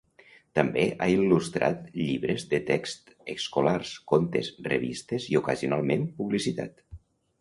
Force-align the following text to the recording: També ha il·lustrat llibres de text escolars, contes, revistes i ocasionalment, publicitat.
També 0.59 0.85
ha 1.05 1.09
il·lustrat 1.15 1.83
llibres 1.97 2.47
de 2.53 2.59
text 2.69 3.13
escolars, 3.35 3.93
contes, 4.13 4.51
revistes 4.71 5.29
i 5.35 5.39
ocasionalment, 5.45 6.13
publicitat. 6.23 6.87